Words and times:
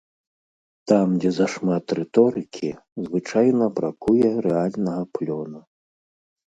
Там, 0.91 1.07
дзе 1.23 1.31
зашмат 1.39 1.85
рыторыкі, 2.01 2.69
звычайна 3.09 3.65
бракуе 3.77 4.29
рэальнага 4.49 5.03
плёну. 5.19 5.59